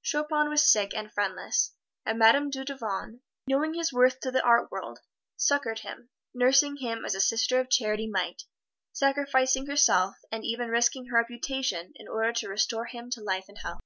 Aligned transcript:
Chopin 0.00 0.48
was 0.48 0.72
sick 0.72 0.94
and 0.96 1.12
friendless, 1.12 1.74
and 2.06 2.18
Madame 2.18 2.48
Dudevant, 2.48 3.20
knowing 3.46 3.74
his 3.74 3.92
worth 3.92 4.18
to 4.20 4.30
the 4.30 4.42
art 4.42 4.70
world, 4.70 5.00
succored 5.36 5.80
him 5.80 6.08
nursing 6.32 6.76
him 6.78 7.04
as 7.04 7.14
a 7.14 7.20
Sister 7.20 7.60
of 7.60 7.68
Charity 7.68 8.06
might, 8.08 8.44
sacrificing 8.94 9.66
herself, 9.66 10.14
and 10.32 10.42
even 10.42 10.70
risking 10.70 11.08
her 11.08 11.18
reputation 11.18 11.92
in 11.96 12.08
order 12.08 12.32
to 12.32 12.48
restore 12.48 12.86
him 12.86 13.10
to 13.10 13.20
life 13.20 13.44
and 13.46 13.58
health. 13.58 13.80